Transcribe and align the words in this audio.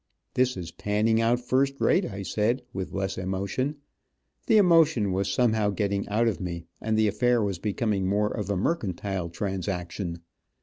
"This 0.33 0.57
is 0.57 0.71
panning 0.71 1.21
out 1.21 1.39
first 1.39 1.79
rate," 1.79 2.05
I 2.11 2.23
said, 2.23 2.63
with 2.73 2.91
less 2.91 3.19
emotion. 3.19 3.75
The 4.47 4.57
emotion 4.57 5.11
was 5.11 5.31
somehow 5.31 5.69
getting 5.69 6.07
out 6.09 6.27
of 6.27 6.41
me, 6.41 6.65
and 6.81 6.97
the 6.97 7.07
affair 7.07 7.39
was 7.43 7.59
becoming 7.59 8.07
more 8.07 8.35
of 8.35 8.49
a 8.49 8.57
mercantile 8.57 9.29
transaction. 9.29 10.21